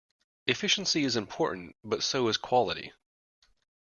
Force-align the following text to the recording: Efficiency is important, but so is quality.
Efficiency 0.47 1.03
is 1.03 1.15
important, 1.15 1.75
but 1.83 2.01
so 2.01 2.27
is 2.27 2.35
quality. 2.35 2.91